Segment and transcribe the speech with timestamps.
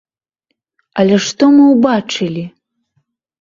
[1.03, 2.43] Але што мы ўбачылі?